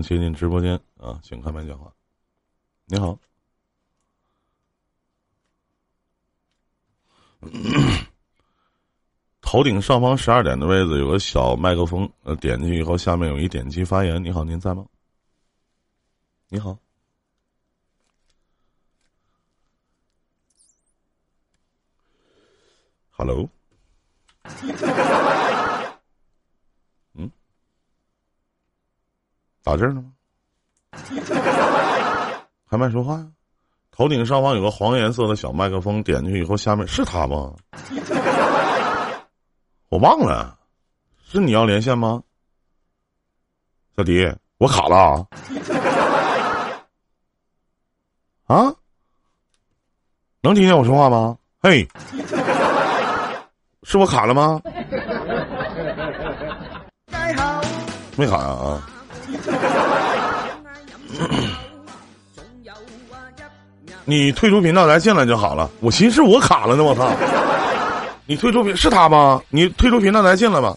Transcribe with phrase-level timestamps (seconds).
[0.00, 1.92] 请切进直播间啊，请开麦讲话。
[2.86, 3.18] 你好。
[9.40, 14.22] 头顶上方十二点的位置有个小麦克风，呃，点进去以后，下面有一点击发言。
[14.22, 14.86] 你好，您在吗？
[16.48, 16.78] 你好
[23.10, 23.48] ，Hello，
[27.14, 27.30] 嗯，
[29.62, 30.10] 打这儿呢吗？
[32.70, 33.26] 开麦说话呀。
[33.90, 37.52] 头顶上方有个黄颜色的小麦克风，点进去以后，下面是他吗？
[39.90, 40.58] 我忘了，
[41.22, 42.22] 是你要连线吗？
[43.96, 44.26] 小迪，
[44.58, 45.26] 我卡了
[48.46, 48.46] 啊！
[48.46, 48.74] 啊？
[50.40, 51.36] 能听见我说话吗？
[51.60, 51.86] 嘿，
[53.82, 54.62] 是我卡了吗？
[58.16, 58.82] 没卡啊！
[64.04, 65.70] 你退出频道再进来就好了。
[65.80, 67.08] 我寻思我卡了呢，我操！
[68.26, 69.42] 你退出频是他吗？
[69.48, 70.76] 你退出频道再进来吧。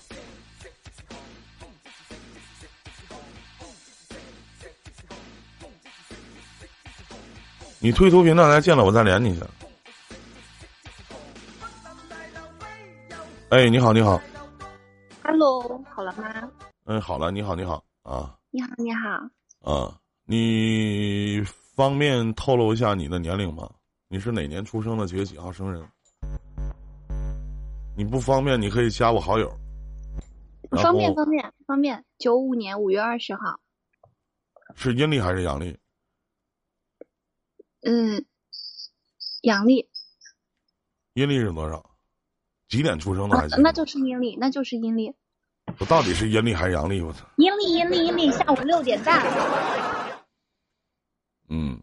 [7.80, 9.46] 你退出频道再进来，我再连你一下。
[13.50, 14.20] 哎，你好，你好。
[15.24, 16.34] Hello，好了吗？
[16.86, 18.34] 嗯，好了，你好，你好啊。
[18.52, 19.10] 你好，你好。
[19.72, 21.44] 啊，你。
[21.76, 23.68] 方便透露一下你的年龄吗？
[24.08, 25.08] 你是哪年出生的？
[25.08, 25.84] 几月几号生人？
[27.98, 29.52] 你不方便，你可以加我好友。
[30.70, 33.60] 方便方便方便，九五年五月二十号。
[34.76, 35.76] 是阴历还是阳历？
[37.82, 38.24] 嗯，
[39.42, 39.90] 阳历。
[41.16, 41.84] 阴历是多少？
[42.70, 43.36] 几点出生的？
[43.36, 43.60] 还是？
[43.62, 45.12] 那就是阴历，那就是阴历。
[45.80, 47.02] 我到底是阴历还是阳历？
[47.02, 47.26] 我操！
[47.38, 49.24] 阴历阴历阴历，下午六点半。
[51.56, 51.80] 嗯，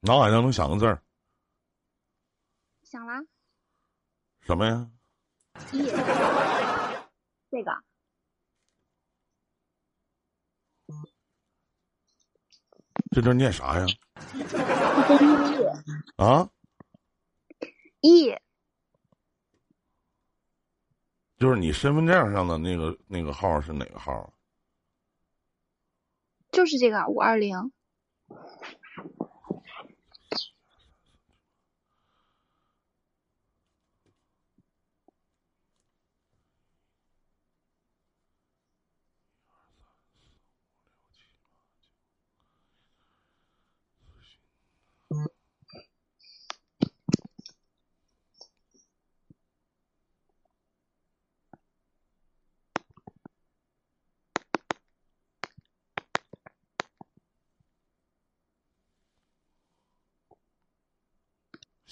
[0.00, 1.02] 脑海当中想个字儿，
[2.82, 3.14] 想了。
[4.40, 4.90] 什么呀？
[5.72, 5.86] 一，
[7.50, 7.82] 这个。
[13.10, 13.86] 这字念啥呀？
[16.16, 16.50] 啊？
[18.02, 18.36] 一。
[21.38, 24.30] 就是你身份证上的那个那个号是哪个号？
[26.54, 27.72] 就是这个五二零。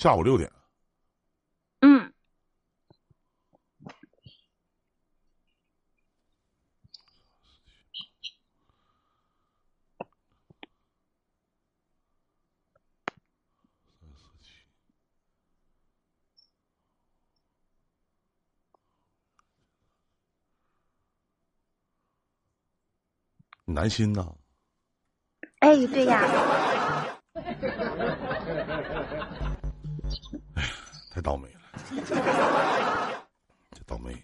[0.02, 0.50] 下午六点。
[1.80, 2.12] 嗯。
[23.64, 24.34] 南心呐。
[25.60, 26.26] 哎，对呀。
[30.55, 30.69] 哎呀，
[31.11, 31.61] 太倒霉了！
[33.87, 34.15] 倒霉。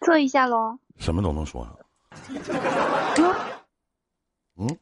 [0.00, 0.78] 测一下喽。
[0.96, 1.66] 什么都能说。
[4.56, 4.78] 嗯。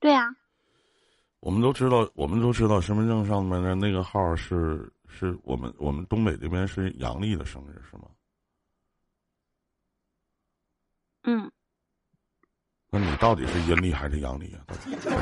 [0.00, 0.34] 对呀。
[1.40, 8.10] 我们都知道，我们都知道，身份证上面的那个号是是我们我们东北这边是阳历的生日，是吗？
[11.22, 11.50] 嗯。
[12.90, 14.64] 那你到底是阴历还是阳历啊？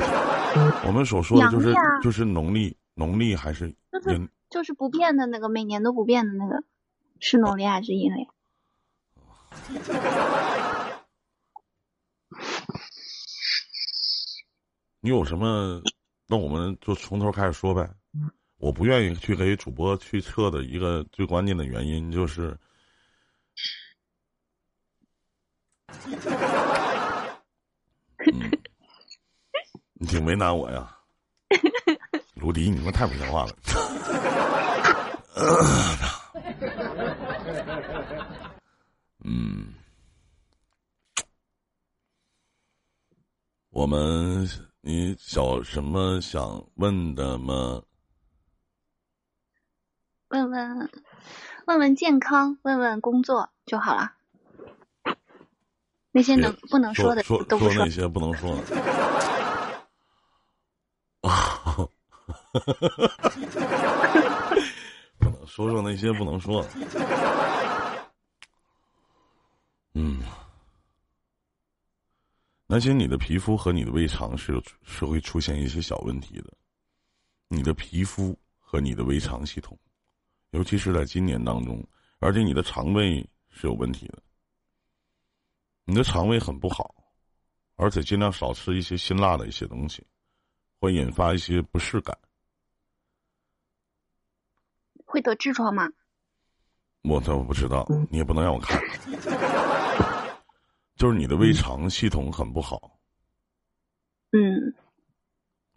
[0.87, 3.67] 我们所说的就是就是农历，农历还是
[4.07, 4.29] 阴？
[4.49, 6.63] 就是不变的那个，每年都不变的那个，
[7.19, 8.27] 是农历还是阴历？
[15.01, 15.81] 你有什么？
[16.25, 17.89] 那我们就从头开始说呗。
[18.57, 22.57] 我不愿意去给主播去测的一个最关键的原因就是。
[29.99, 30.95] 你挺为难我呀，
[32.35, 33.55] 卢迪，你他妈太不像话了。
[39.25, 39.73] 嗯，
[43.71, 44.47] 我们
[44.81, 47.81] 你有什么想问的吗？
[50.29, 50.91] 问问
[51.65, 54.13] 问问健康，问问工作就好了。
[56.11, 58.61] 那些能不能说的说都不说那些不能说的。
[61.21, 61.89] 啊，
[65.19, 66.69] 不能说说那些不能说的。
[69.93, 70.21] 嗯，
[72.67, 76.53] 那些，你的皮肤和你的胃肠是是会出现一些小问题的。
[77.47, 79.77] 你的皮肤和你的胃肠系统，
[80.51, 81.83] 尤其是在今年当中，
[82.19, 84.21] 而且你的肠胃是有问题的。
[85.85, 86.93] 你的肠胃很不好，
[87.77, 90.05] 而且尽量少吃一些辛辣的一些东西，
[90.79, 92.15] 会引发一些不适感。
[95.07, 95.89] 会得痔疮吗？
[97.03, 98.79] 我这我不知道，你也不能让我看。
[100.95, 102.99] 就是你的胃肠系统很不好。
[104.31, 104.73] 嗯。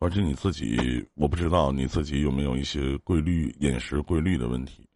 [0.01, 4.89] 而且你自己，我不知道你自己有没有一些规律饮食规律的问题。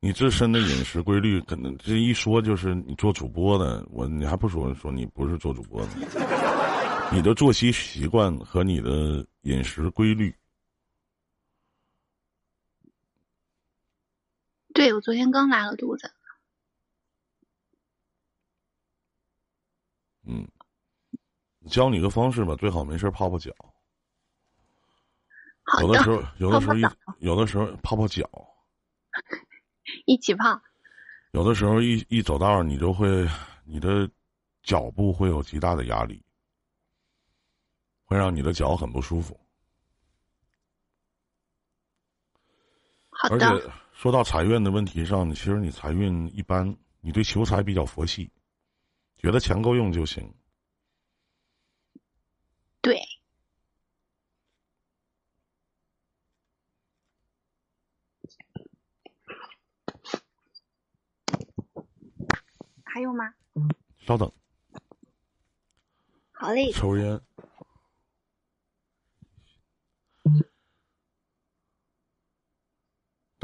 [0.00, 5.88] 你自身的饮食规律，可能这一说就是你做主播的，我你还不说说你不是做主播的，
[7.12, 10.34] 你的作息习惯和你的饮食规律。
[14.74, 16.12] 对，我昨天刚拉了肚子。
[20.26, 20.50] 嗯，
[21.70, 23.52] 教你个方式吧，最好没事泡泡脚。
[25.80, 26.82] 有的时候，有的时候一
[27.20, 28.28] 有的时候泡泡脚，
[30.06, 30.60] 一起泡。
[31.30, 33.28] 有的时候一一走道，你就会
[33.64, 34.10] 你的
[34.62, 36.20] 脚步会有极大的压力，
[38.04, 39.38] 会让你的脚很不舒服。
[43.10, 43.48] 好的。
[43.48, 48.30] 而且说到财运的问题上，其实你财运一般，你对求财比较佛系，
[49.16, 50.34] 觉得钱够用就行。
[52.82, 53.00] 对。
[62.84, 63.32] 还有吗？
[64.00, 64.30] 稍等。
[66.30, 66.70] 好嘞。
[66.72, 67.18] 抽烟。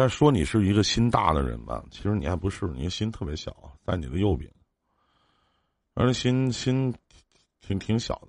[0.01, 3.55] 但说你是一个心大的人吧，其实你还不是，你心特别小，
[3.85, 4.51] 在你的右边，
[5.93, 6.95] 而心心
[7.61, 8.29] 挺挺小的。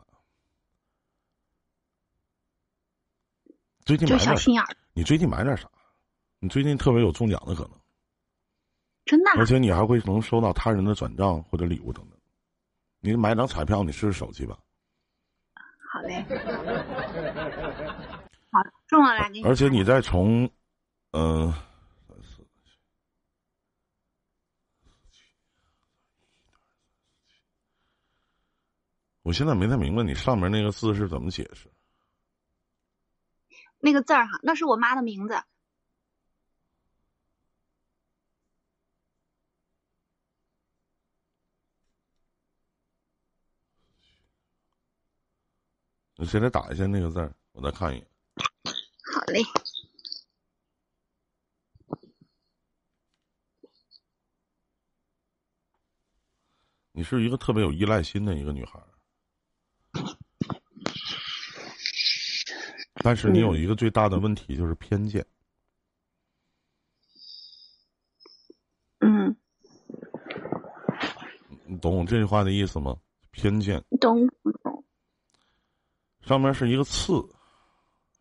[3.85, 4.37] 最近买点
[4.91, 5.65] 你最近买点啥？
[6.39, 7.71] 你最近特别有中奖的可能。
[9.05, 12.19] 真的，而且你还会能收到他人的转账或者礼物等等。
[12.99, 14.59] 你买张彩票，你试试手气吧。
[15.89, 16.21] 好嘞，
[18.51, 19.29] 好中了啦！
[19.29, 20.51] 你而且你再从，
[21.11, 21.53] 嗯，
[29.23, 31.69] 我现在没太明白你上面那个字是怎么解释。
[33.79, 35.43] 那个字儿哈，那是我妈的名字。
[46.15, 48.07] 你现在打一下那个字儿，我再看一眼。
[49.13, 49.43] 好嘞。
[57.01, 58.79] 你是一个特别有依赖心的一个女孩，
[63.01, 65.25] 但是你有一个最大的问题就是偏见。
[68.99, 69.35] 嗯。
[71.65, 72.95] 你懂我这句话的意思吗？
[73.31, 73.83] 偏见。
[73.99, 74.29] 懂。
[76.21, 77.13] 上面是一个刺，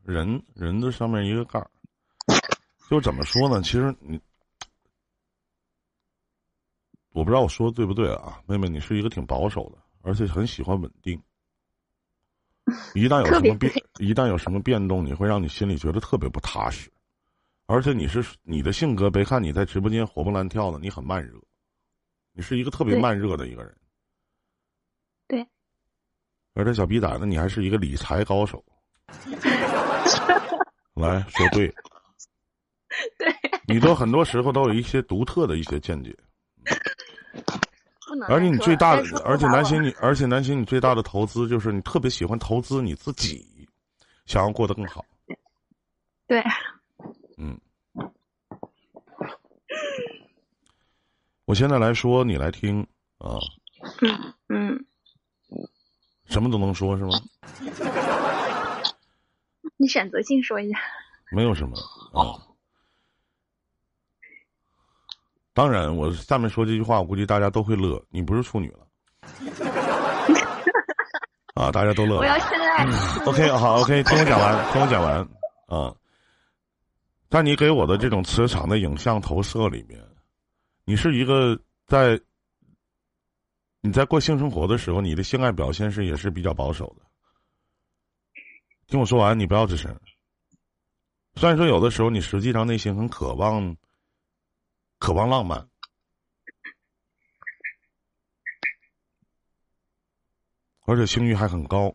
[0.03, 1.71] 人人的上面一个盖儿，
[2.89, 3.61] 就怎么说呢？
[3.61, 4.19] 其实你，
[7.13, 11.21] 我不知道我说的对不对啊，妹妹，你是一个挺保守的，而且很喜欢稳定。
[12.95, 16.91] 一旦有什么变，一旦有什么变动，你会让你心里觉得特别不踏实。
[17.67, 21.41] 而且你是你的性格，别看你在直播间活蹦乱跳的，你很慢热，
[22.33, 23.77] 你是一个特别慢热的一个人。
[25.27, 25.47] 对
[26.55, 28.65] 而且小逼崽子，你还是一个理财高手。
[30.95, 31.69] 来说对，
[33.19, 33.35] 对，
[33.67, 36.17] 你都很多时候都有一些独特的一些见解。
[38.29, 43.69] 而且你最大的，而且南行你，而且南行你最大的投资就是你特别喜欢投资你自己，
[44.27, 45.05] 想要过得更好。
[46.27, 46.43] 对。
[47.39, 47.59] 嗯。
[51.45, 52.87] 我现在来说，你来听
[53.19, 53.39] 啊。
[54.01, 54.85] 嗯嗯。
[56.27, 57.11] 什么都能说是吗？
[59.77, 60.79] 你选择性说一下。
[61.33, 61.77] 没有什么
[62.13, 62.39] 啊。
[65.61, 68.03] 当然，我下面说这句话，我估计大家都会乐。
[68.09, 68.79] 你不是处女了。
[71.53, 71.71] 啊！
[71.71, 72.17] 大家都乐。
[72.17, 72.83] 我要现在。
[73.27, 75.19] OK，好，OK， 听我讲完，听我讲完
[75.67, 75.95] 啊。
[77.29, 80.03] 在你给我的这种磁场的影像投射里面，
[80.87, 82.19] 你是一个在。
[83.83, 87.05] 你你在过性生活的时候，你的性爱表现是也是比较保守的。
[88.87, 89.95] 听我说完，你不要吱声。
[91.35, 93.77] 虽然说有的时候你实际上内心很渴望，
[95.01, 95.67] 渴望浪漫，
[100.87, 101.93] 而且性欲还很高，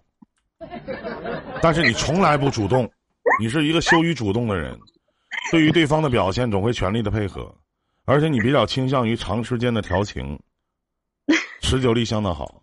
[1.61, 2.91] 但是你从来不主动，
[3.39, 4.77] 你是一个羞于主动的人，
[5.51, 7.55] 对于对方的表现总会全力的配合，
[8.05, 10.37] 而且你比较倾向于长时间的调情，
[11.61, 12.59] 持久力相当好。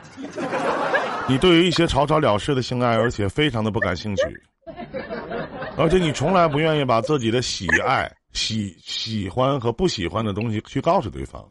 [1.28, 4.22] 你对于一些草草了事的性爱，而且非常的不感兴趣，
[5.76, 11.50] 而且你从来不愿意把自己的喜爱、喜喜欢和不喜欢的东西去告诉对方。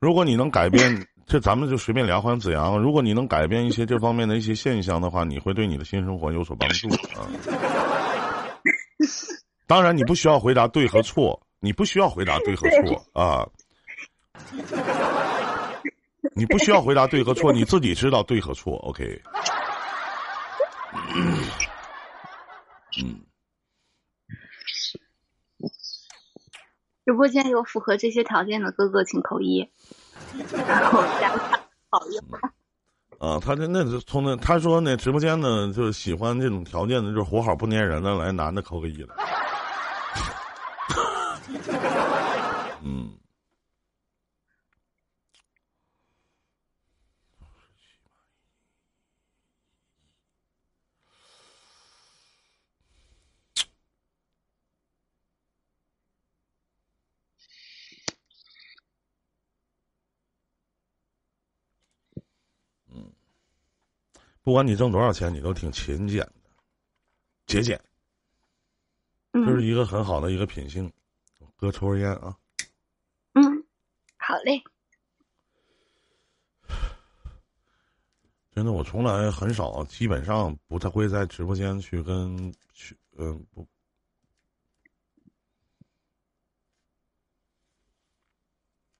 [0.00, 2.20] 如果你能改变， 这咱们就随便聊。
[2.20, 7.28] 欢子阳，如果你能改变一些这方面的一些现象的话，你会对你的新生活有所帮助啊。
[9.66, 13.46] 当然，你不需要回答对和错，你不需要回答对和错啊。
[16.34, 18.76] 你不需要回答对和错，你自己知道对和错。
[18.76, 19.20] OK。
[22.96, 23.20] 嗯。
[27.08, 29.66] 直播间有符合这些条件的哥哥，请扣一。
[30.66, 31.00] 然后
[31.88, 32.20] 好友。
[33.18, 39.14] 啊，他那那从那他说那直播间呢，就是喜欢这种条件的，就是活好不粘人的，来男的扣个一了。
[64.48, 66.32] 不管你挣多少钱，你都挺勤俭的，
[67.44, 67.78] 节俭，
[69.30, 70.90] 这是一个很好的一个品性。
[71.54, 72.34] 哥抽根烟啊。
[73.34, 73.42] 嗯，
[74.16, 74.64] 好嘞。
[78.50, 83.68] 真的，我从来很少，基本上不太会在直播间去跟去嗯不。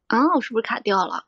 [0.09, 1.27] 啊，我是不是卡掉了？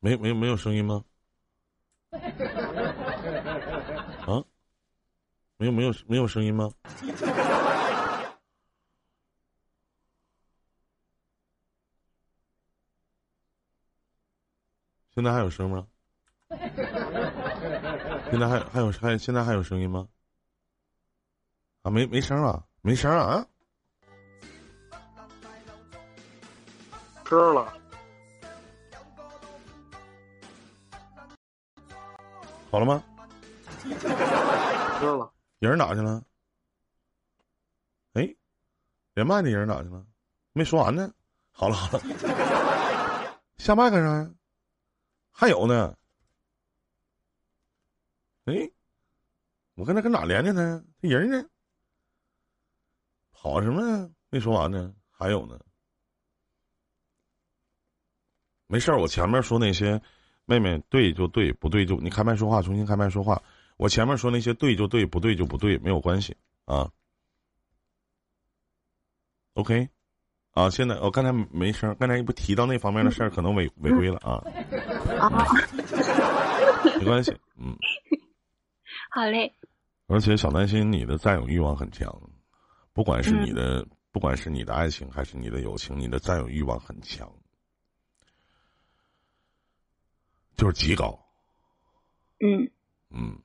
[0.00, 1.04] 没没没有声音吗？
[4.26, 4.42] 啊？
[5.58, 6.72] 没有没有没有声音吗？
[15.14, 15.86] 现在还有声吗？
[18.30, 20.08] 现在还还有还现在还有声音吗？
[21.82, 23.46] 啊，没没声了，没声了啊。
[27.26, 27.79] 吃了。
[32.70, 33.02] 好了吗？
[33.82, 35.32] 知道了。
[35.58, 36.22] 人哪去了？
[38.12, 38.36] 哎，
[39.14, 40.06] 连麦的人哪去了？
[40.52, 41.12] 没说完呢。
[41.50, 44.30] 好了好了， 下麦干啥呀？
[45.32, 45.96] 还有呢。
[48.44, 48.70] 哎，
[49.74, 50.84] 我跟他跟哪连的呢？
[51.02, 51.44] 这人呢？
[53.32, 54.08] 跑什么呀？
[54.28, 54.94] 没说完呢。
[55.10, 55.58] 还有呢。
[58.68, 60.00] 没事儿，我前面说那些。
[60.58, 63.40] 妹妹，对就对，不对就你开麦说话，重新开麦说话。
[63.76, 66.90] 我前面说那些对就对，不对就不对，没有关系啊。
[69.54, 69.88] OK，
[70.50, 74.42] 啊，现在我刚才没声，刚才不提到那方面的事儿，可能违违规了啊。
[76.98, 77.76] 没关系，嗯。
[79.10, 79.54] 好嘞。
[80.08, 82.12] 而且小担心你的占有欲望很强，
[82.92, 87.32] 不管是你的，不管是你的爱情还是你的友情，你的占有欲望很强。
[90.60, 91.18] 就是极高，
[92.40, 92.70] 嗯
[93.08, 93.42] 嗯，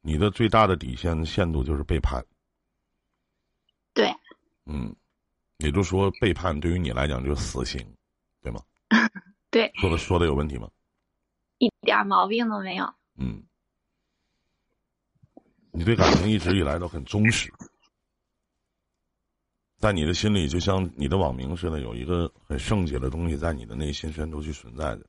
[0.00, 2.20] 你的最大的底线限度就是背叛，
[3.94, 4.12] 对，
[4.64, 4.92] 嗯，
[5.58, 7.80] 也就是说背叛对于你来讲就是死刑，
[8.42, 8.60] 对吗？
[9.48, 10.68] 对，说的说的有问题吗？
[11.58, 12.92] 一点毛病都没有。
[13.14, 13.44] 嗯，
[15.70, 17.54] 你对感情一直以来都很忠实，
[19.76, 25.06] 在你的心里就像你的网名似的，有一个很圣洁的东西在你的内心深处去存在着。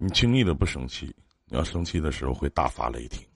[0.00, 1.12] 你轻易的不生气
[1.46, 3.26] 你要生气的时候会大发雷霆。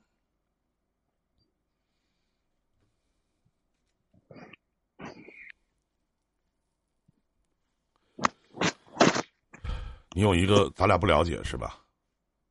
[10.15, 11.85] 你有一个咱俩不了解是吧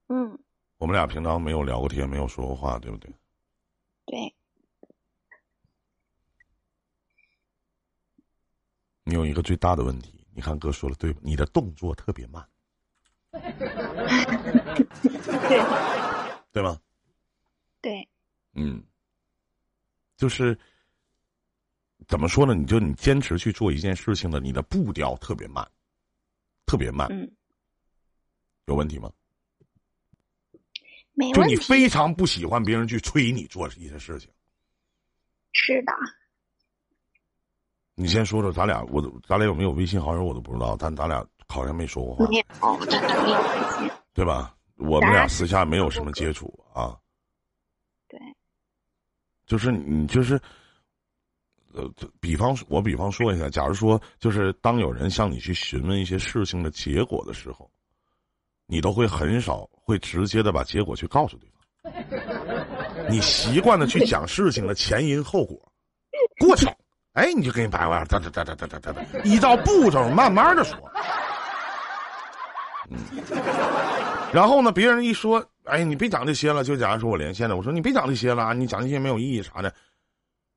[0.10, 0.38] 嗯。
[0.78, 3.10] 我们俩平常没有聊过天没有说过话对不对？
[4.08, 4.36] 对。
[9.06, 12.51] 你有一个最大的问题你看哥说的对你的动作特别慢。
[13.32, 13.42] 对，
[16.52, 16.80] 对吗？
[17.82, 18.08] 对，
[18.54, 18.84] 嗯，
[20.18, 20.58] 就是
[22.08, 22.54] 怎么说呢？
[22.54, 25.66] 你就你坚持去做一件事情的，你的步调特别慢，
[26.66, 27.32] 特别慢，嗯，
[28.66, 29.12] 有问题吗？
[30.52, 30.60] 就
[31.14, 31.56] 你没问题。
[31.58, 34.30] 非常不喜欢别人去催你做一些事情。
[35.54, 35.94] 是的，
[37.96, 42.26] 你先说说，咱俩我都咱俩有没有微信好友我都不知道，但咱俩好像没说过话。
[44.14, 44.56] 对吧？
[44.78, 46.98] 我们俩私下没有什么接触啊。
[48.08, 48.20] 对。
[49.46, 50.40] 就是你，就是，
[51.74, 51.88] 呃，
[52.20, 57.70] 比方说，我比方说一下，假如说，就是当有人向你去询问一些事情的结果的时候，
[58.66, 61.62] 你都会很少会直接的把结果去告诉对方。
[63.10, 65.58] 你习惯的去讲事情的前因后果，
[66.40, 66.74] 过程，
[67.14, 70.78] 哎，你就给你摆完，哒哒哒哒哒哒哒，依照步骤慢慢的说。
[72.92, 73.00] 嗯，
[74.34, 79.74] 然后呢，别人一说，哎，你别讲这些了，就假如说我连线了，我说你别讲这些了啊，你讲这些没有意义啥的。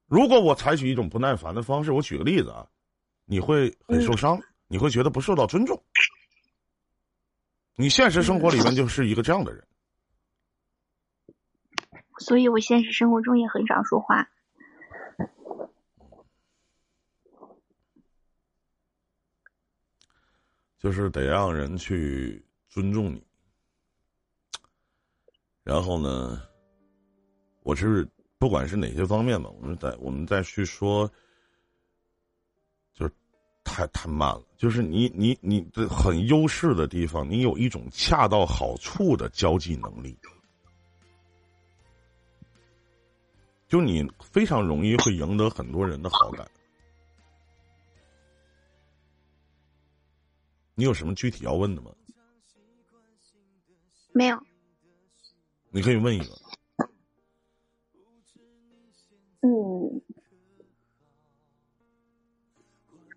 [0.06, 2.66] 如果我采取一种不耐烦的方式，我举个例子啊，
[3.24, 5.80] 你会很受伤，你会觉得不受到尊重。
[7.76, 9.64] 你现实生活里面就是一个这样的人，
[12.18, 14.28] 所以我现实生活中也很少说话。
[20.84, 23.24] 就是得让人去尊重你。
[25.62, 26.42] 然后呢，
[27.62, 31.10] 我是不管是哪些方面吧，我们再我们再去说，
[32.92, 33.12] 就是
[33.64, 34.42] 太太慢了。
[34.58, 40.14] 就是你你你的很优势的地方，你有一种恰到好处的交际能力，
[43.68, 46.46] 就你非常容易会赢得很多人的好感。
[50.74, 51.94] 你有什么具体要问的吗？
[54.12, 54.40] 没有，
[55.70, 56.24] 你可以问一个。
[59.40, 60.02] 嗯，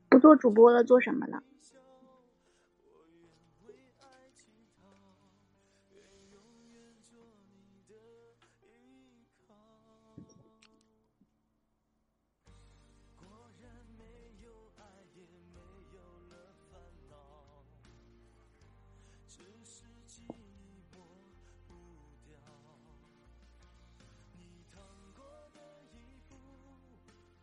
[0.10, 1.42] 不做主播了，做什么呢？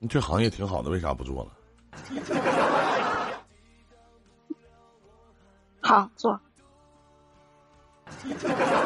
[0.04, 1.56] 你这行业挺好的，为啥不做了？
[5.80, 6.38] 好做。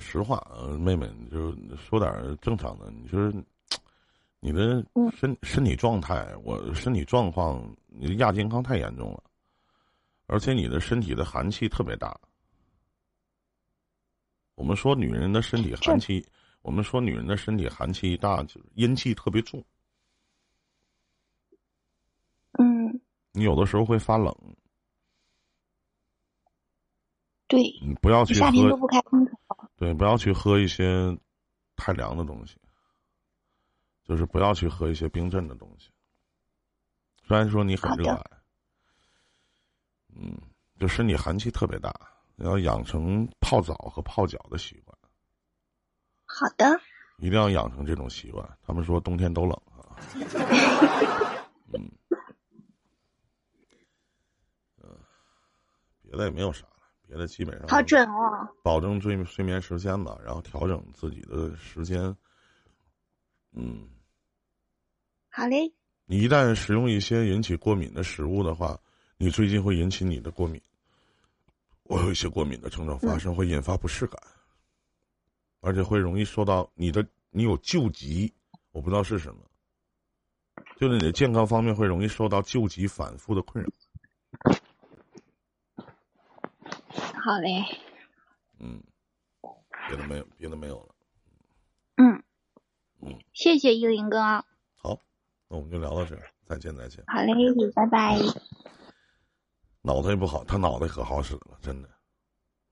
[0.00, 2.90] 实话，呃妹妹，你就说点儿正常的。
[2.90, 3.32] 你说
[4.40, 4.84] 你的
[5.16, 9.22] 身身体状态，我身体状况，你的亚健康太严重了，
[10.26, 12.18] 而且你的身体的寒气特别大。
[14.54, 16.24] 我们说女人的身体寒气，
[16.62, 19.64] 我们说女人的身体寒气大，就是阴气特别重。
[22.52, 23.00] 嗯，
[23.32, 24.34] 你有的时候会发冷，
[27.48, 29.32] 对，你不要去夏天都喝，不开空调。
[29.76, 31.18] 对，不要去喝一些
[31.76, 32.56] 太凉的东西，
[34.04, 35.90] 就是不要去喝一些冰镇的东西。
[37.26, 38.22] 虽然说你很热爱，
[40.14, 40.36] 嗯，
[40.78, 41.92] 就身体寒气特别大，
[42.36, 44.96] 要养成泡澡和泡脚的习惯，
[46.24, 46.80] 好的，
[47.18, 48.58] 一定要养成这种习惯。
[48.62, 49.96] 他们说冬天都冷啊，
[51.72, 51.90] 嗯，
[54.82, 54.98] 嗯，
[56.02, 56.72] 别的也没有啥了，
[57.06, 58.48] 别的基本上好准哦。
[58.62, 62.16] 保证睡睡眠时间吧，然后调整自己的时间。
[63.54, 63.88] 嗯，
[65.28, 65.72] 好嘞，
[66.06, 68.78] 你一旦食用一些引起过敏的食物的话，
[69.22, 70.60] 你最近会引起你的过敏。
[71.84, 74.20] 我有一些过敏的症状发生，会引发不适感，
[75.60, 78.32] 而且会容易受到你的你有旧疾，
[78.72, 79.40] 我不知道是什么，
[80.76, 83.70] 就是你的健康方面会容易受到旧疾反复的困扰。
[87.22, 87.64] 好嘞，
[88.58, 88.82] 嗯，
[89.86, 90.94] 别的没有，别的没有了。
[91.94, 92.20] 嗯
[93.02, 94.98] 嗯，谢谢依林哥，好，
[95.46, 97.04] 那我们就聊到这儿，再见再见。
[97.06, 97.32] 好嘞，
[97.72, 98.18] 拜拜。
[99.82, 101.88] 脑袋也不好，他脑袋可好使了，真的。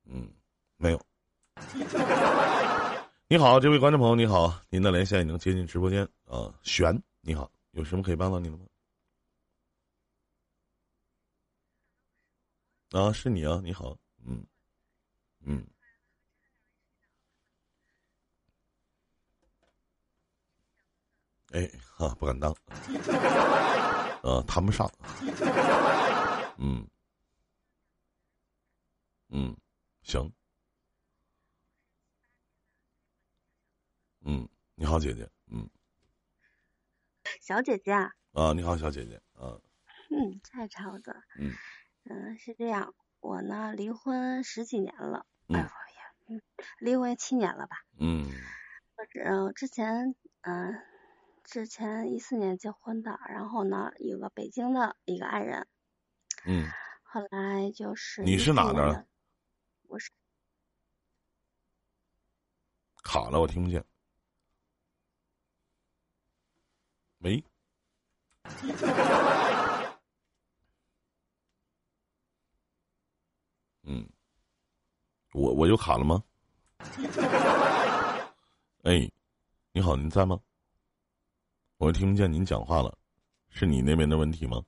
[0.04, 0.32] 嗯，
[0.76, 1.06] 没有。
[3.28, 6.52] 你好，这位观众朋友，你好，您的连线已经接进直播间啊。
[6.62, 8.64] 璇，你好，有什么可以帮到您的吗？
[12.92, 14.44] 啊，是你啊，你好，嗯，
[15.44, 15.64] 嗯，
[21.52, 22.52] 哎，啊，不敢当，
[24.22, 24.90] 呃，谈不上，
[26.58, 26.84] 嗯，
[29.28, 29.56] 嗯，
[30.02, 30.32] 行。
[34.22, 35.30] 嗯，你好，姐姐。
[35.50, 35.68] 嗯，
[37.40, 38.12] 小姐姐啊。
[38.32, 39.16] 啊，你好，小姐姐。
[39.34, 39.60] 啊。
[40.10, 41.22] 嗯，蔡超的。
[41.38, 41.52] 嗯。
[42.04, 45.26] 嗯，是这样，我呢离婚十几年了。
[45.48, 45.56] 嗯。
[45.56, 45.68] 哎呀，
[46.28, 46.42] 嗯，
[46.80, 47.76] 离婚七年了吧？
[47.98, 48.26] 嗯。
[48.96, 50.82] 我之之前嗯，
[51.44, 55.66] 之前一四年结婚的，然后呢有个北京的一个爱人。
[56.44, 56.68] 嗯。
[57.02, 58.22] 后来就是。
[58.22, 59.06] 你是哪的？
[59.90, 60.08] 我是。
[63.02, 63.84] 卡了，我听不见。
[67.18, 67.42] 喂，
[73.82, 74.08] 嗯，
[75.32, 76.22] 我我又卡了吗？
[78.84, 79.10] 哎，
[79.72, 80.40] 你好，您在吗？
[81.78, 82.96] 我听不见您讲话了，
[83.48, 84.64] 是你那边的问题吗？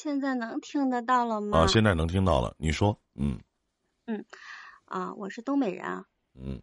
[0.00, 1.58] 现在能听得到了吗？
[1.58, 3.40] 啊，现在能听到了，你说，嗯，
[4.06, 4.24] 嗯，
[4.84, 6.06] 啊，我是东北人啊。
[6.34, 6.62] 嗯，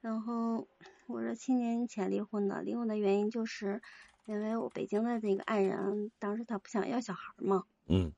[0.00, 0.68] 然后
[1.08, 3.82] 我是七年前离婚的，离婚的原因就是
[4.26, 7.64] 因为我北京的那个爱人，当时他不想要小孩嘛。
[7.86, 8.12] 嗯。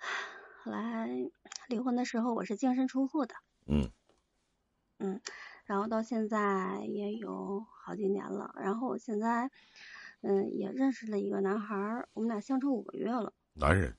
[0.62, 1.08] 后来
[1.66, 3.34] 离婚的时候，我是净身出户的。
[3.64, 3.90] 嗯。
[4.98, 5.18] 嗯，
[5.64, 9.50] 然后到现在也有好几年了，然后我现在
[10.22, 11.76] 嗯也认识了一个男孩，
[12.12, 13.32] 我们俩相处五个月了。
[13.54, 13.96] 男人。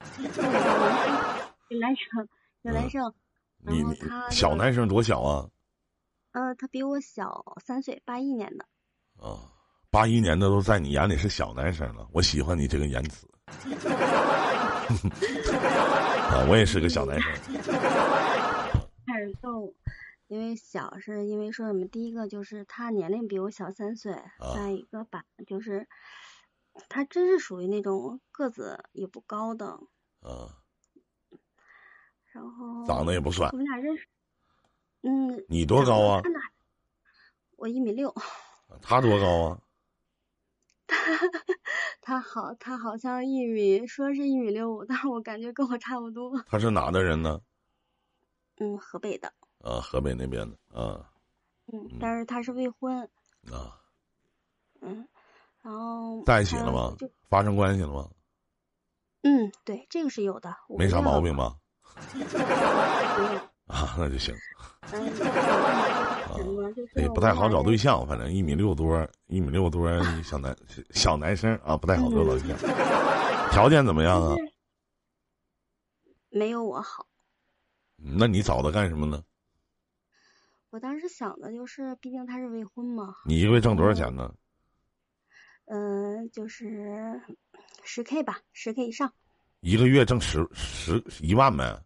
[1.80, 2.28] 男生。
[2.62, 3.14] 小男生，
[3.58, 3.96] 你你
[4.30, 5.48] 小男生多小啊？
[6.32, 8.66] 呃，他比我小三岁，八一年的。
[9.16, 9.50] 啊，
[9.90, 13.26] 八一年的都在你眼里是小男生了，我喜欢你这个言辞。
[16.30, 17.32] 啊，我也是个小男生。
[20.30, 21.84] 因为小是因为说什么？
[21.88, 24.14] 第一个就是他年龄比我小三岁，
[24.54, 25.88] 再一个吧，就是
[26.88, 29.66] 他真是属于那种个子也不高的。
[30.20, 30.62] 啊。
[32.32, 34.06] 然后长得也不算，我们俩认识，
[35.02, 35.44] 嗯。
[35.48, 36.22] 你多高啊？
[37.56, 38.14] 我一米六。
[38.80, 39.60] 他多高啊？
[40.86, 40.96] 他
[42.00, 46.40] 他好，他好像一米，说是一米六五，但是我感觉跟我差不多。
[46.46, 47.40] 他是哪的人呢？
[48.58, 49.34] 嗯，河北的。
[49.62, 51.10] 啊，河北那边的啊。
[51.72, 52.98] 嗯，但是他是未婚。
[53.50, 53.76] 啊。
[54.80, 55.06] 嗯，
[55.62, 56.22] 然后。
[56.24, 56.96] 在一起了吗？
[57.28, 58.08] 发生关系了吗？
[59.22, 60.56] 嗯，对，这个是有的。
[60.68, 61.56] 没啥毛病吧？
[63.68, 64.34] 啊，那就行。
[64.80, 64.90] 啊，
[66.96, 69.88] 也不太好找对象，反正一米六多，一米六多
[70.24, 70.56] 小男
[70.90, 72.56] 小男生啊，不太好找对象。
[73.50, 74.34] 条件怎么样啊？
[76.30, 77.06] 没有我好。
[77.96, 79.22] 那你找他干什么呢？
[80.70, 83.16] 我当时想的就是，毕竟他是未婚嘛。
[83.26, 84.32] 你一个月挣多少钱呢？
[85.66, 87.20] 嗯，就是
[87.82, 89.12] 十 K 吧，十 K 以上。
[89.60, 91.84] 一个月挣十十一万呗，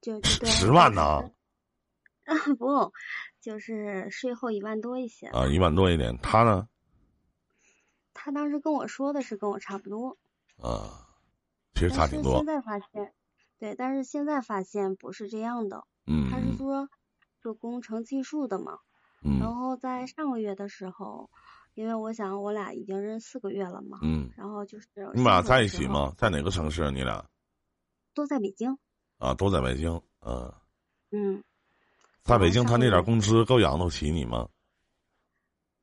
[0.00, 1.02] 就 十万呢？
[2.24, 2.92] 啊 不，
[3.40, 6.16] 就是税后一万多一些啊，一万多一点。
[6.18, 6.68] 他呢？
[8.14, 10.16] 他当时跟我说的是跟我差不多
[10.58, 11.06] 啊，
[11.74, 12.36] 其实差挺多。
[12.36, 13.12] 现在发现，
[13.58, 15.86] 对，但是现在发现不是这样的。
[16.06, 16.88] 嗯，他是说
[17.44, 18.78] 做工程技术的嘛，
[19.22, 21.28] 嗯，然后在上个月的时候。
[21.74, 26.14] 因为我想，我俩已经认识四个月了嘛，嗯，然后就是你们俩在一起吗？
[26.16, 26.88] 在哪个城市？
[26.92, 27.24] 你俩
[28.14, 28.78] 都在北京
[29.18, 30.54] 啊，都在北京，嗯，
[31.10, 31.42] 嗯，
[32.22, 34.48] 在北京，他那点工资够养得起你吗？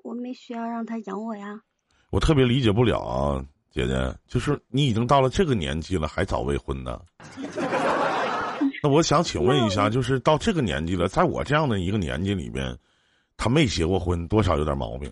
[0.02, 1.62] 我没需要让他养我呀。
[2.10, 7.06] 我特别理解不了啊，姐姐，就是你已经到了这个年纪了，还找未婚的。
[8.84, 12.78] 那我想请问一下，就是到这个年纪了，在我这样的一个年纪里边。
[13.38, 15.12] 他没结过婚，多少有点毛病，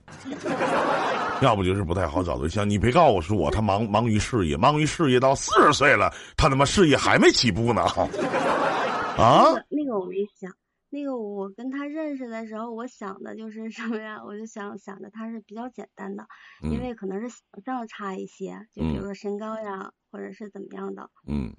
[1.42, 2.70] 要不就是不太好找对象。
[2.70, 7.82] 你别告诉我他忙忙于事业，忙于事业到四十岁了，他他妈事业还没起步呢。
[9.18, 9.46] 啊？
[9.68, 10.52] 那个我没想，
[10.92, 14.22] 那个我跟他认识的时候，我想的就是什么呀？
[14.24, 16.24] 我就想想着他是比较简单的，
[16.62, 21.10] 因为可能是想象差一些，就比如说身高呀，或者是怎么样的。
[21.26, 21.52] 嗯。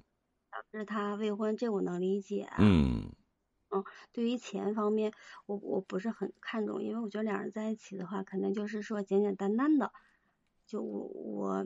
[0.51, 2.47] 导致他未婚，这我能理解。
[2.57, 3.09] 嗯。
[3.73, 5.13] 嗯，对于钱方面，
[5.45, 9.93] 我我不是很看重，因为我觉得两人在一起的话，可能就是说简简单单的，
[10.67, 11.65] 就我我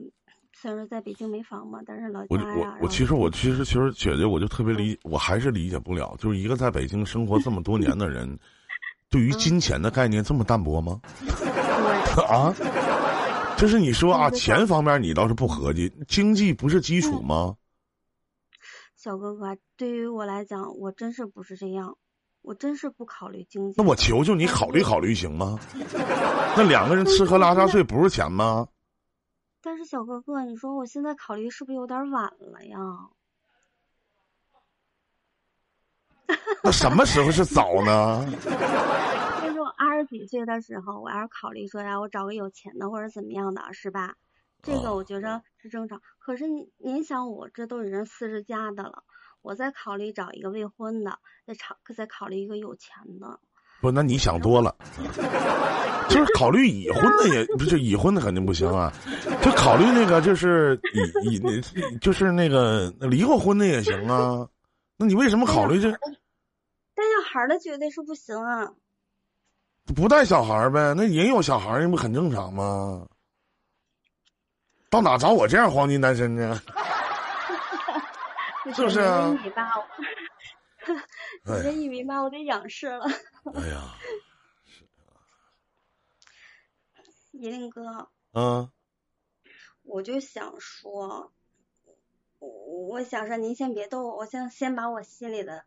[0.52, 8.38] 虽然说在北京没房嘛，但是老我家呀我，我其实我其实其实姐姐我就特别理，我还是理解不了，就是一个在北京生活这么多年的人，
[9.10, 11.00] 对于金钱的概念这么淡薄吗？
[12.30, 12.54] 啊，
[13.58, 17.56] 就是你说啊，钱方面你倒是不合计，经济不是基础吗？
[19.06, 21.96] 小哥哥，对于我来讲，我真是不是这样，
[22.42, 23.80] 我真是不考虑经济。
[23.80, 25.60] 那我求求你考虑考虑行吗？
[26.56, 28.66] 那两个人吃喝拉撒睡不是钱吗？
[29.62, 32.78] 但是小哥哥，你说我现在考虑是不是有点晚了呀？
[36.64, 38.26] 那什么时候是早呢？
[38.32, 44.16] 就是我二十几岁的时候，我要是考虑说呀，我找个有钱的或者怎么样的，是吧？
[44.66, 46.00] 这哦个我觉着是正常。
[46.18, 49.04] 可是您您想，我这都已经四十加的了，
[49.40, 53.38] 我再考虑找一个未婚的，再考再考虑一个有钱的。
[53.80, 54.74] 不，那你想多了，
[56.10, 58.92] 就是考虑已婚的也不是已婚的肯定不行啊，
[59.42, 60.80] 就考虑那个就是
[61.22, 64.48] 已已那就是那个离过婚的也行啊。
[64.96, 65.98] 那你为什么考虑这带
[67.04, 68.72] 小孩儿的绝对是不行啊！
[69.94, 70.94] 不带小孩儿呗？
[70.96, 73.06] 那也有小孩儿，那不很正常吗？
[74.88, 76.60] 到哪找我这样黄金单身呢？
[78.74, 79.86] 是不是啊你这一米八，我
[81.62, 83.06] 这一米八，我得仰视了。
[83.54, 83.94] 哎呀，
[87.32, 88.68] 依林哥，嗯，
[89.84, 91.32] 我就想说，
[92.40, 92.48] 我
[92.88, 95.64] 我想说您先别逗我，我先先把我心里的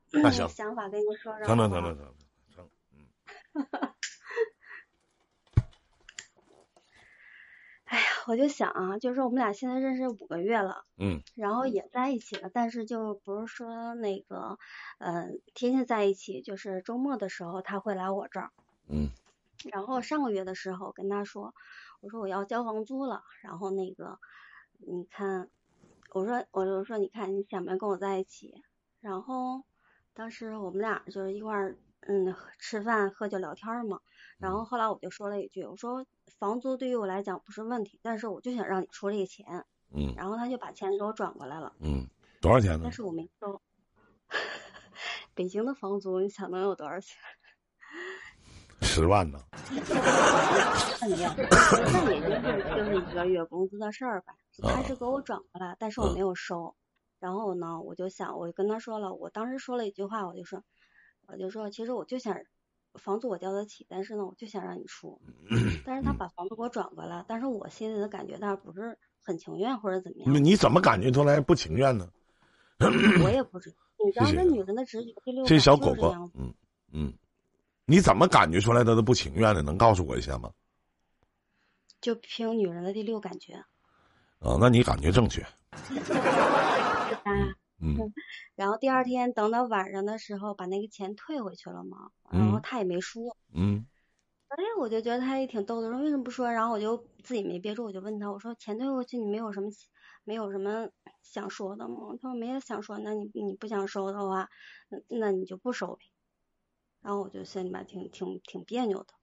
[0.50, 1.48] 想法跟您说说。
[1.48, 2.14] 成成好不好成成
[2.54, 2.70] 成成，
[3.54, 3.64] 嗯，
[7.86, 14.60] 哎呀，我就想啊，就是我们俩现在认识五个月了，嗯然后也在一起了，但是就不是说那个，
[15.00, 18.52] 呃，天天在一起，就是周末的时候他会来我这儿。
[18.88, 19.10] 嗯
[19.74, 21.56] 然后上个月的时候跟他说，
[22.02, 24.20] 我说我要交房租了，然后那个，
[24.78, 25.50] 你看，
[26.14, 28.62] 我说我就说你看你想不想跟我在一起？
[29.02, 29.64] 然后
[30.14, 34.00] 当时我们俩就是一块儿嗯吃饭喝酒聊天嘛，
[34.38, 36.06] 然后后来我就说了一句，我说
[36.38, 42.08] 房租对于我来讲不是问题，但是我就想让你出这个钱，嗯然后他就把钱给我转过来了，嗯，
[42.42, 42.92] 多少钱呢但？
[42.92, 43.62] 是我没收。
[45.34, 47.18] 北京的房租你想能有多少钱？
[48.82, 49.40] 十万呢？
[51.02, 54.36] 那没有，那也就是就是一个月工资的事儿吧。
[54.62, 56.76] 他是给我转过来，但是我没有收。
[57.20, 60.64] 然后呢，我就想，我就跟他说了，我当时说了一句话，我就说，
[61.32, 62.36] 我就说，其实我就想
[62.96, 65.20] 房租我交得起，但是呢，我就想让你出。
[65.86, 72.10] 但是他把房子给我转过来，但是我心里的感觉倒不是很情愿或者怎么样，你你怎么感觉出来不情愿呢？
[73.24, 73.78] 我也不知道。
[74.06, 76.34] 你知道谢谢这女人的直觉第六这小狗狗就是这样，子。
[76.38, 76.54] 嗯
[76.94, 77.14] 嗯，
[77.86, 79.62] 你怎么感觉出来他的不情愿的？
[79.62, 80.50] 能告诉我一下吗？
[82.00, 83.54] 就凭女人的第六感觉。
[84.40, 85.42] 啊，那你感觉正确。
[85.42, 85.50] 啊，
[87.82, 88.14] 嗯
[88.56, 93.38] 然后第二天等到晚上的时候，把那个钱退回去了嘛，然后嗯他也没说。
[93.54, 93.86] 嗯
[94.50, 96.52] 哎，我就觉得他也挺逗的，说为什么不说？
[96.52, 99.70] 然后我就自己没憋住，我就问他，我说钱退回去，你没有什么
[100.24, 100.90] 没有什么
[101.22, 102.18] 想说的吗？
[102.20, 104.50] 他说没有想说，那你你不想收的话，
[104.90, 106.02] 那那你就不收呗。
[107.02, 109.14] 然后我就心里边挺挺挺别扭的。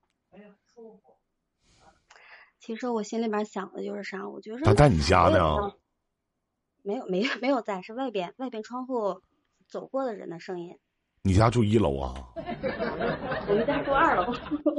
[2.61, 5.77] 其实我心里边想的就是啥，我觉得他在你家呢想
[6.87, 9.21] 没有没有 没有在，是外边外边窗户
[9.67, 10.79] 走过的人的声音。
[11.23, 12.15] 你家住一楼啊？
[12.37, 14.33] 我们家住二楼，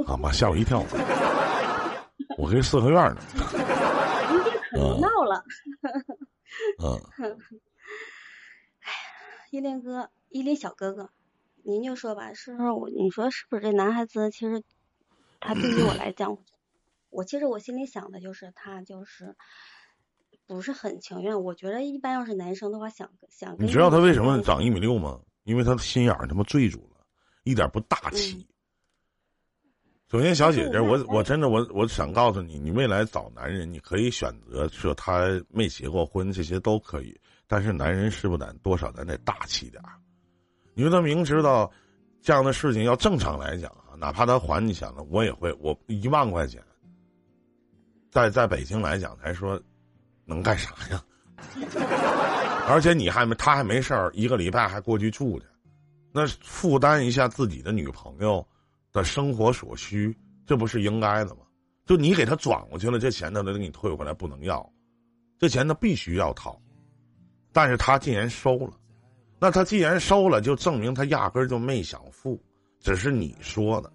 [0.06, 0.82] 啊妈，吓我一跳！
[2.38, 3.20] 我跟四合院呢。
[4.70, 5.44] 可能闹了。
[6.82, 7.38] 嗯，
[9.50, 11.10] 依林哥，依林小哥哥，
[11.62, 12.88] 您就说吧，是不是我？
[12.88, 14.30] 你说是不是这男孩子？
[14.30, 14.62] 其实
[15.40, 16.38] 他对于我来讲，
[17.10, 19.36] 我其实我心里想的就是他就是
[20.48, 21.40] 不是很情愿。
[21.40, 25.20] 我觉得一般要是男生的话，想想你知道他为什么长一米六吗？
[25.44, 27.06] 因为他的心眼儿他妈坠住了，
[27.44, 28.44] 一点不大气。
[30.10, 37.14] 首先，小姐姐，我我真的我我想告诉你，你未来找男人，你可以选择说他没结过婚，这些都可以。
[37.46, 39.92] 但是男人是不是得多少咱得大气点儿？
[40.76, 41.70] 因为他明知道
[42.22, 46.62] 这样的事情要正常来讲啊，哪怕他还你钱了，我也会我一万块钱，
[48.10, 49.60] 在在北京来讲才说，
[50.28, 51.02] 能干啥呀？
[52.68, 55.46] 而且你还没他还没事儿，一个礼拜还过去住去，
[56.12, 58.46] 那负担一下自己的女朋友
[58.92, 60.14] 的生活所需，
[60.46, 61.40] 这不是应该的吗？
[61.86, 64.70] 就你给他转过去了，这钱他得给你退回来，不能要，
[65.38, 66.60] 这钱他必须要掏。
[67.50, 68.74] 但是他既然收了，
[69.40, 72.38] 那他既然收了，就证明他压根儿就没想付，
[72.80, 73.90] 只是你说的。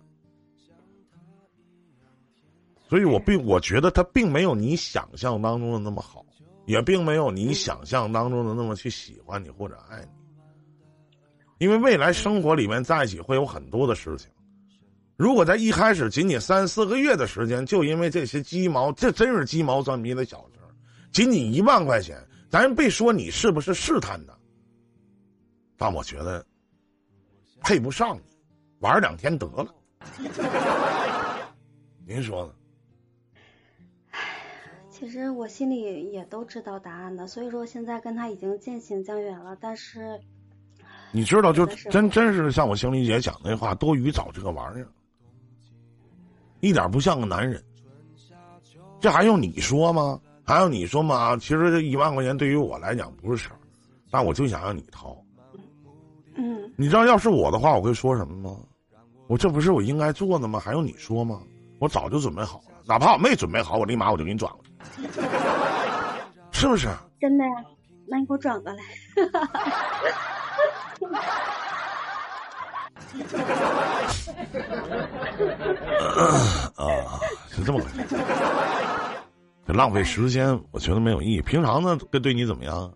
[2.93, 6.23] 所以我并我觉得他并没有你想象当中的那么好。
[6.67, 10.07] 也并没有你想象当中的那么去喜欢你或者爱你。
[11.57, 14.29] 因为未来生活里面在一起会有很多的事情，
[15.17, 20.59] 如果在一开始仅仅三四个月的时间，就因为这些鸡毛，这真是鸡毛蒜皮的小事
[21.11, 22.15] 仅仅一万块钱，
[22.47, 24.37] 咱别说你是不是试探的，
[25.77, 26.45] 但我觉得
[27.59, 28.21] 配不上你，
[28.81, 29.73] 玩两天得了。
[32.05, 32.53] 您说呢？
[35.03, 39.53] 其实我心里也都知道答案的，所以说现在跟他已经渐行渐远了。
[39.59, 40.17] 但是，
[41.11, 44.87] 你知道，就真真是像我心里姐讲那话，多余找这个玩意儿，
[46.61, 47.61] 一点不像个男人。
[49.01, 50.17] 这还用你说吗？
[50.45, 51.35] 还用你说吗？
[51.35, 53.59] 其实这一万块钱对于我来讲不是事儿，
[54.09, 55.21] 但我就想让你掏。
[56.35, 58.57] 嗯，你知道，要是我的话，我会说什么吗？
[59.27, 60.61] 我这不是我应该做的吗？
[60.61, 61.41] 还用你说吗？
[61.79, 64.71] 我早就准备好了，哪怕我没准备好，我立马我就给你转过去。
[66.51, 66.87] 是不是？
[67.19, 67.51] 真的呀？
[68.07, 68.83] 那你给我转过来。
[76.75, 77.19] 啊，
[77.49, 78.03] 是这么回事。
[79.65, 81.41] 这浪费时间，我觉得没有意义。
[81.41, 82.93] 平常呢，跟对你怎么样？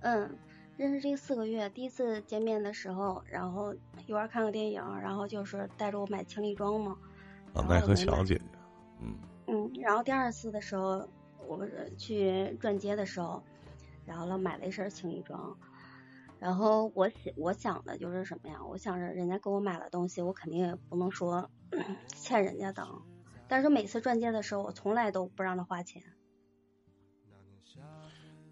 [0.00, 0.30] 嗯，
[0.76, 3.74] 认识这四个月，第一次见面的时候，然后
[4.06, 6.94] 一块看个电影，然后就是带着我买情侣装嘛。
[7.54, 8.42] 啊，奈何小姐姐。
[9.00, 9.14] 嗯。
[9.48, 11.08] 嗯，然后第二次的时候，
[11.46, 13.42] 我去转街的时候，
[14.04, 15.56] 然后了买了一身情侣装，
[16.38, 18.58] 然后我想我想的就是什么呀？
[18.68, 21.50] 我想着人家给我买了东西，我肯定也不能说
[22.14, 22.86] 欠人家的。
[23.48, 26.02] 但是每次转街的时候，我从来都不让他花钱，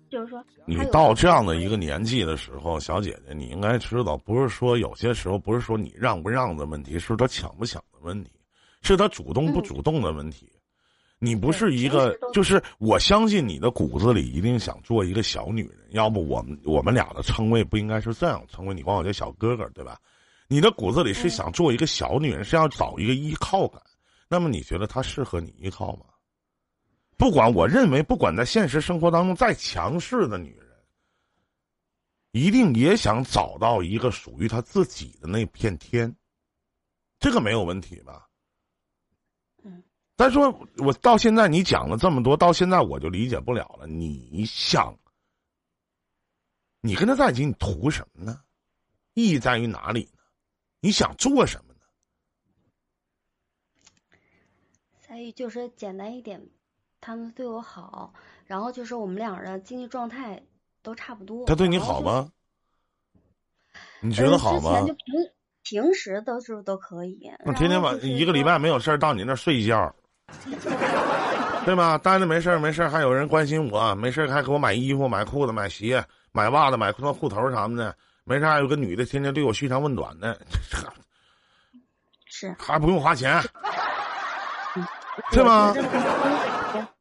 [0.08, 8.30] 就是说，你到这样的一个年纪的时候，小姐姐，你应该知道，不是说有些时候不是说你让不让的问题，是他抢不抢的问题，
[8.80, 10.50] 是他主动不主动的问题。
[11.18, 19.98] 你不是一个，就是我相信你的骨子里一定想做一个小女人，要不我们我们俩的称谓不应该是这样称谓，你管我叫小哥哥，对吧？
[20.46, 23.80] 你的骨子里是想做一个小女人，是要找一个依靠感。
[24.28, 26.04] 那么你觉得他适合你依靠吗？
[27.16, 30.68] 不管我认为，不管在现实生活当中再强势的女人，
[32.32, 36.14] 一定也想找到一个属于她自己的那片天，
[37.18, 38.25] 这个没有问题吧？
[40.16, 43.86] 但说，我到现在你讲了这么多，到现在我就理解不了了。
[43.86, 44.98] 你想，
[46.80, 48.40] 你跟他在一起，你图什么呢？
[49.12, 50.22] 意义在于哪里呢？
[50.80, 51.80] 你想做什么呢？
[55.06, 56.42] 在于就是简单一点，
[56.98, 58.14] 他们对我好，
[58.46, 60.42] 然后就是我们两人经济状态
[60.80, 61.44] 都差不多。
[61.44, 62.32] 他对你好吗？
[64.00, 64.80] 你觉得好吗？
[64.80, 65.04] 就平
[65.62, 67.30] 平时都是都可以。
[67.44, 69.94] 那天天晚一个礼拜没有事儿到你那睡一觉。
[71.64, 71.98] 对吧？
[71.98, 80.38] 待着没事儿，没事儿，还有人关心我，没事儿还给我买衣服、买裤子、买鞋、买袜子、买裤裤头啥么的，没事还有个女的天天对我嘘寒问暖的，
[82.26, 83.40] 是还不用花钱，
[85.32, 85.72] 对吗？
[85.72, 85.80] 其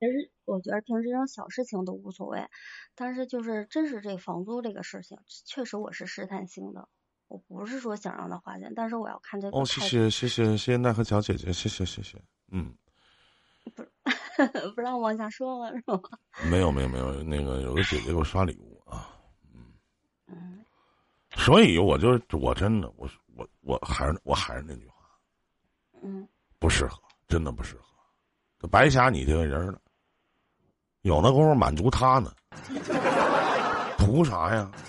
[0.08, 2.48] 实我觉得平时这种小事情都无所谓，
[2.96, 6.88] 但是就是真是这房租这个事情，确实我是试探性的，
[7.28, 9.58] 我不是说想让他花钱，但是我要看这个。
[9.58, 12.18] 哦，谢谢谢谢谢谢奈何小姐姐，谢谢谢谢。
[12.52, 12.74] 嗯，
[13.73, 13.84] 不
[14.75, 15.99] 不让往下说了是吗？
[16.49, 19.10] 没有没有没有，那个有个姐姐给我刷礼物啊，
[19.54, 19.73] 嗯
[20.28, 20.65] 嗯，
[21.36, 24.95] 所以我就我真的我我我还是我还是那句话，
[26.01, 26.28] 嗯，
[26.60, 27.75] 不适合，真的不适
[28.60, 29.80] 合，白瞎你这个人了，
[31.01, 32.32] 有那功夫满足他呢，
[33.97, 34.71] 图啥呀？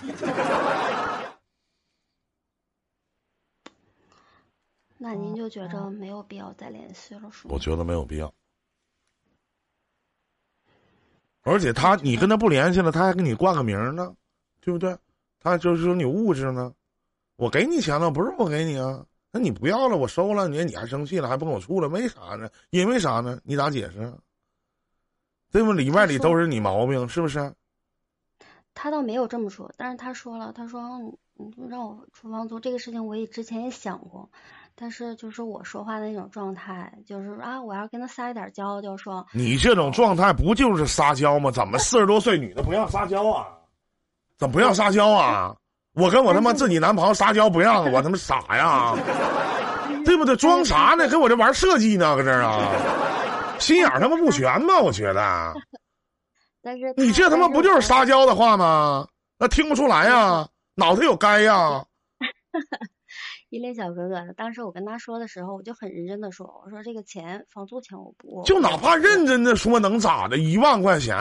[4.99, 7.53] 那您就觉着没有必要再联系了，是吗？
[7.53, 8.33] 我觉得没有必要，
[11.47, 14.13] 而且他你跟他不联系了，他还给你挂个名呢，
[14.59, 14.97] 对不对？
[15.39, 16.73] 他就是说你物质呢，
[17.37, 22.49] 我给你钱了，不是我给你啊，那你不要了，我收了，你你还生气了，还不跟我处了，为啥呢？
[22.69, 23.39] 因为啥呢？
[23.45, 24.13] 你咋解释？
[25.49, 25.71] 对不？
[25.71, 27.53] 里外里都是你毛病，是不是？
[28.73, 30.99] 他倒没有这么说，但是他说了，他说
[31.35, 34.29] 你让我出房租这个事情，我也之前也想过。
[34.79, 41.49] 但是就是我说话的那种状态，就是啊，我要跟他撒一点娇，就说你这种状态不就是撒娇吗？
[41.49, 43.47] 怎么四十多岁女的不让撒娇啊？
[44.37, 45.55] 怎么不让撒娇啊？
[45.93, 48.95] 我跟我他妈自己男朋友撒娇不让，我他妈傻呀？
[50.05, 50.35] 对不对？
[50.35, 51.07] 装啥呢？
[51.07, 52.15] 跟我这玩设计呢？
[52.15, 52.69] 搁这儿啊？
[53.59, 54.77] 心眼他妈不全吗？
[54.79, 55.53] 我觉得。
[56.61, 59.07] 但是你这他妈不就是撒娇的话吗？
[59.39, 60.47] 那听不出来呀？
[60.75, 61.83] 脑袋有该呀？
[63.57, 68.43] 依恋小哥哥，当时我跟他说的时候，我就很认真的说：“我说这个钱，房租钱我不……
[68.43, 70.37] 就哪怕认真的说，能咋的？
[70.37, 71.17] 一万块钱，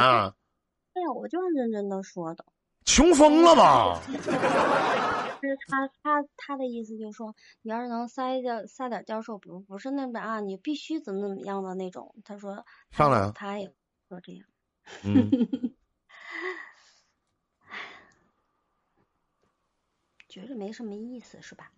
[0.93, 2.45] 对呀，我就是认真的说的。
[2.85, 4.03] 穷疯了吧？
[4.13, 12.15] 就是他他他的意思就是说，你要是能塞点塞点教授，不不是那边啊，你必须怎么怎么样的那种。
[12.23, 13.73] 他说上来，他也
[14.11, 14.47] 说这样。
[15.05, 15.31] 嗯。
[20.29, 21.73] 觉得没什么意思是吧？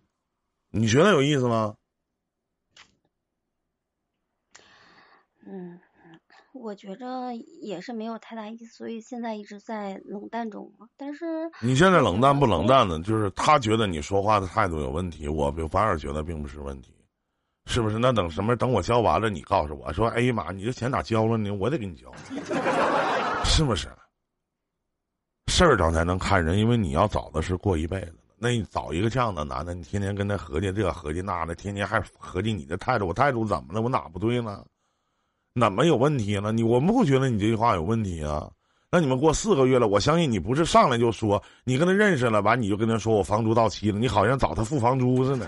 [0.71, 1.75] 你觉得有意思吗？
[5.45, 5.79] 嗯。
[6.51, 7.05] 我觉着
[7.61, 10.87] 也是没有太大意思，所以现在一直在冷淡中嘛。
[10.97, 16.91] 但是你现在冷淡不冷淡呢，就是他觉得你说话的态度有问题，我反而觉得并不是问题，
[17.67, 17.99] 是不是？
[17.99, 18.55] 那等什么？
[18.57, 21.51] 等我交完了，你告诉我说：“哎呀妈，你这钱咋交了呢？
[21.51, 22.11] 我得给你交，
[23.45, 23.87] 是不是？”
[25.47, 28.18] 事儿上才能看人，因为你要找的是过一辈子的。
[28.39, 33.81] 那你找一个这样的男的，你天天跟他合计这个合计那的，天天还合计你的态度，我态度怎么了？
[33.81, 34.63] 我哪不对了？
[35.59, 36.51] 怎么有问题了？
[36.51, 38.49] 你我不觉得你这句话有问题啊？
[38.91, 45.45] 那你们过四个月了，我相信你不是上来就说你跟他认识了，完你就跟他说我房租到期了，你好像找他付房租似的。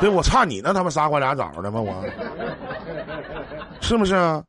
[0.00, 1.80] 对，我差你那他妈仨瓜俩枣的吗？
[1.80, 1.92] 我
[3.80, 4.42] 是不是啊？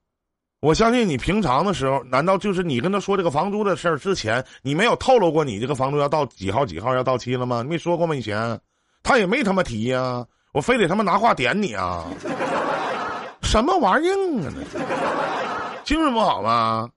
[0.64, 7.62] 我相信你平常的时候，难道就是你跟他说这个房租的事儿之前，你没有透露过你这个房租要到几号几号要到期了吗？
[7.62, 8.16] 你没说过吗？
[8.16, 8.58] 以前
[9.04, 12.10] 他也没他妈提呀，我非得他妈拿话点你啊！
[13.44, 15.84] 什么玩意儿啊？
[15.84, 16.90] 精神不好吗？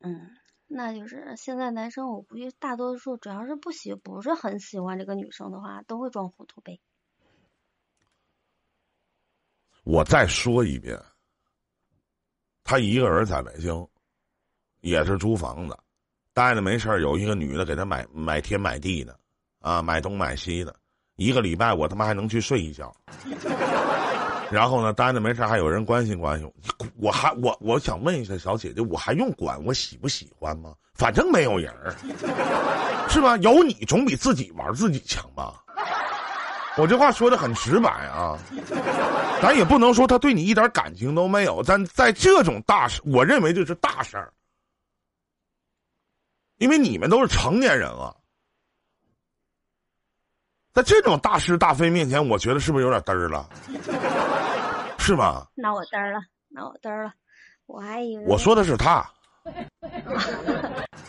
[0.00, 0.30] 嗯，
[0.66, 6.78] 那就是现在男生，我估计大多数主要是不喜，不是很喜欢这个女生的话，都会装糊涂呗。
[9.84, 10.94] 我再说一遍，
[12.68, 13.88] 他一个人在北京，
[14.82, 15.74] 也是租房子，
[16.34, 19.18] 待着没事儿，有一个女的给他买买天买地的，
[19.60, 20.76] 啊，买东买西的，
[21.16, 22.94] 一个礼拜我他妈还能去睡一觉。
[24.50, 26.52] 然后呢，待着没事还有人关心关心
[26.98, 30.74] 我，还我我想问一下小姐姐，我还用管我喜不喜欢吗？
[30.92, 31.72] 反正没有人，
[33.08, 33.34] 是吧？
[33.38, 35.64] 有你总比自己玩自己强吧？
[36.78, 38.38] 我这话说的很直白啊，
[39.42, 44.32] 咱也不能说他对你一点感情都没有，但在这种大事，我认为这是大事儿，
[46.58, 48.16] 因为你们都是成年人了。
[50.72, 53.48] 在这种大是大非面前，我觉得是不是有点嘚儿了？
[54.98, 55.48] 是吧？
[55.56, 57.12] 那我嘚儿了，那我嘚儿了，
[57.66, 59.04] 我还以为我说的是他。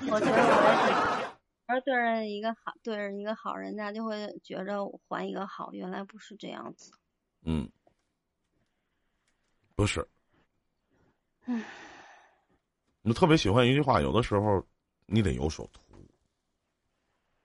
[0.09, 1.28] 我觉得我
[1.69, 6.91] 要对着一个好，对着一个好人家，就会觉着还一个好，原来不是这样子。
[7.43, 7.69] 嗯，
[9.75, 10.07] 不是。
[11.45, 11.63] 嗯。
[13.03, 14.65] 我特别喜欢一句话，有的时候
[15.05, 15.81] 你得有所图。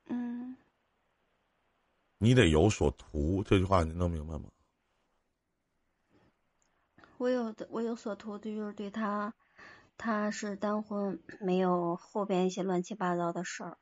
[0.06, 0.56] 嗯
[2.18, 4.50] 你得有所图，这句话你能明白吗？
[7.18, 9.34] 我有的，我有所图的就是对他，
[9.98, 13.78] 他是单婚，没有后边一些乱七八糟的事儿。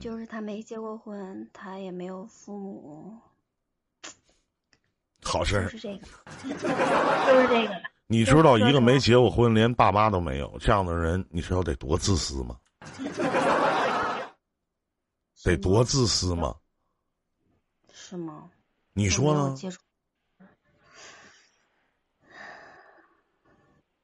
[0.00, 3.18] 就是他没结过婚，他也没有父母。
[5.22, 5.62] 好事。
[5.64, 6.06] 就是这个，
[6.42, 7.82] 就是这个。
[8.06, 12.58] 你知道一个没结过婚、连爸妈都没有这样的人，你知道得多自私吗？
[15.44, 16.54] 得多自私吗？
[17.92, 18.50] 是吗？
[18.92, 19.54] 你说呢？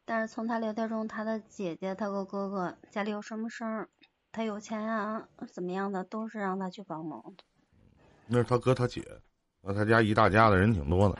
[0.05, 3.89] 但是从他聊天中，他的姐姐、他个哥哥家里有什么事儿，
[4.35, 7.45] 他有钱啊，怎么样的，都是让他去帮忙的。
[8.27, 9.01] 那是他哥他姐，
[9.61, 11.17] 那他家一大家子人挺多的，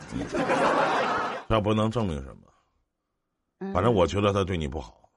[1.49, 3.73] 这不能证明什么。
[3.73, 5.09] 反正我觉得他对你不好。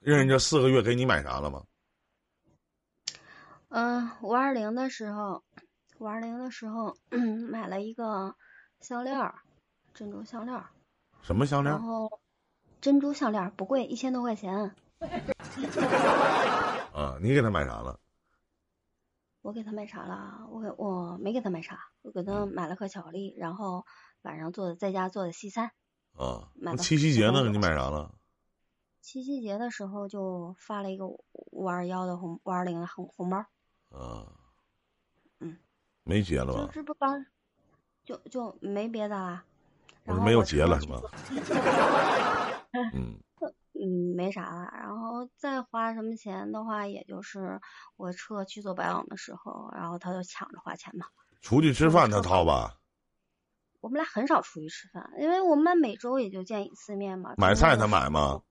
[0.00, 1.62] 认识这四个月，给你买啥了吗？
[3.68, 5.44] 嗯，五二零的时候，
[5.98, 6.96] 五二零的时候
[7.48, 8.34] 买了一个
[8.80, 9.32] 项链
[9.94, 10.60] 珍珠项链
[11.22, 12.20] 什么项链然后
[12.80, 14.74] 珍珠项链不贵，一千多块钱。
[16.92, 17.98] 啊，你给他买啥了？
[19.42, 20.46] 我给他买啥了？
[20.50, 23.86] 我给我没给他买啥，我给他买了颗巧克力，然后
[24.22, 25.70] 晚上做的在家做的西餐。
[26.16, 27.48] 啊，那七夕节呢？
[27.48, 28.14] 你买啥了？
[29.00, 33.38] 七夕节的时候就发了一个五二幺的红五二零的红红包。
[33.90, 34.26] 啊。
[35.38, 35.56] 嗯。
[36.04, 36.68] 没结了吧？
[36.72, 37.24] 这不刚，
[38.04, 39.44] 就就没别的啦。
[40.04, 41.00] 我说没有结了是吧？
[42.92, 43.18] 嗯。
[43.82, 44.70] 嗯，没啥了。
[44.76, 47.60] 然后再花什么钱的话，也就是
[47.96, 51.06] 我车去做保养的时候，然后他就抢着花钱嘛。
[51.40, 52.76] 出去吃饭他掏吧。
[53.80, 57.34] 我们俩很少出去吃饭，因为我们每周也就见一次面嘛。
[57.38, 58.42] 买菜他买吗？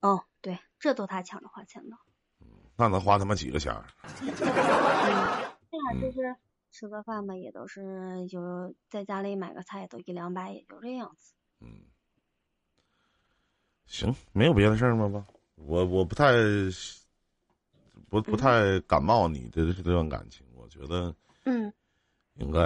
[0.00, 1.96] 哦，对，这都他抢着花钱的。
[2.76, 3.84] 那能花他妈几个钱儿？
[4.22, 4.28] 嗯，
[5.70, 6.36] 这样就是
[6.70, 11.34] 吃个饭吧，也都是就在家里买个菜，都一两百，也就这样子。
[11.60, 11.86] 嗯，
[13.94, 15.08] 行，没有别的事儿吗？
[15.08, 15.24] 吧，
[15.54, 16.32] 我我不太
[18.08, 21.14] 不不太感冒你的这段感情，我觉得
[21.44, 21.72] 嗯
[22.34, 22.60] 应该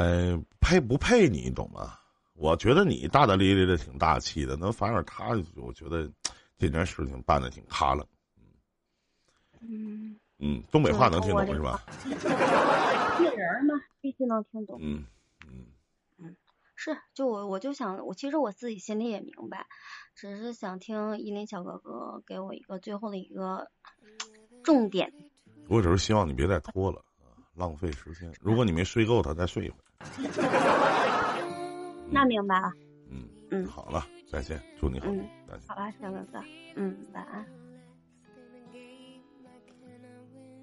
[0.58, 1.98] 配不配你懂吗？
[2.32, 6.10] 我觉得你大大咧咧的，挺大气的，那反而他，我觉得
[6.56, 8.06] 这件事情办的挺卡了。
[9.60, 11.84] 嗯，嗯，东北话能听懂是吧？
[13.18, 14.78] 听人嘛，必须能听懂。
[14.80, 15.04] 嗯嗯
[16.80, 19.66] 是，就我我就想，我其实我自己心里也明白，
[20.14, 23.68] 只是想听依林小哥哥给我一个最后的一个
[24.62, 25.12] 重点。
[25.68, 28.32] 我只是希望你别再拖了啊，浪费时间。
[28.40, 29.82] 如果你没睡够，他再睡一会儿。
[32.12, 32.70] 那明白了。
[33.10, 35.68] 嗯嗯好了，再见，祝你好嗯，再见。
[35.68, 36.40] 好吧，小哥哥，
[36.76, 37.67] 嗯，晚安。